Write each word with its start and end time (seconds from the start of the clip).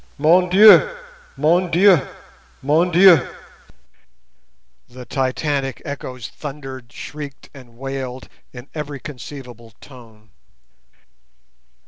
"Mon 0.17 0.49
Dieu! 0.49 0.97
Mon 1.37 1.69
Dieu! 1.69 1.95
Mon 2.63 2.89
Dieu!" 2.89 3.19
the 4.89 5.05
Titanic 5.05 5.79
echoes 5.85 6.27
thundered, 6.27 6.91
shrieked, 6.91 7.51
and 7.53 7.77
wailed 7.77 8.27
in 8.51 8.67
every 8.73 8.99
conceivable 8.99 9.69
tone. 9.79 10.31